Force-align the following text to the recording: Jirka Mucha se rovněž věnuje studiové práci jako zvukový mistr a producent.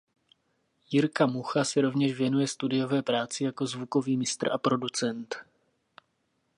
Jirka 0.91 1.25
Mucha 1.27 1.63
se 1.63 1.81
rovněž 1.81 2.17
věnuje 2.17 2.47
studiové 2.47 3.01
práci 3.01 3.43
jako 3.43 3.65
zvukový 3.65 4.17
mistr 4.17 4.51
a 4.51 4.57
producent. 4.57 5.35